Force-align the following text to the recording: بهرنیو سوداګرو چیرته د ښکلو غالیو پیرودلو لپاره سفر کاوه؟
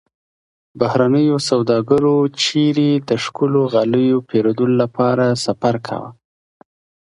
بهرنیو 0.79 1.37
سوداګرو 1.49 2.15
چیرته 2.41 3.03
د 3.09 3.11
ښکلو 3.23 3.61
غالیو 3.73 4.17
پیرودلو 4.29 4.75
لپاره 4.83 5.25
سفر 5.45 5.75
کاوه؟ 5.87 6.09